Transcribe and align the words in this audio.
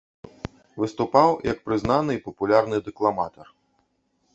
Выступаў 0.83 1.29
як 1.51 1.57
прызнаны 1.67 2.11
і 2.19 2.23
папулярны 2.27 2.77
дэкламатар. 2.89 3.47